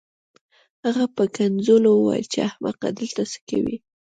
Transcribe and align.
هغه 0.85 1.05
په 1.15 1.23
کنځلو 1.35 1.91
وویل 1.95 2.25
چې 2.33 2.39
احمقه 2.49 2.87
دلته 2.99 3.21
څه 3.31 3.39
کوې 3.49 3.77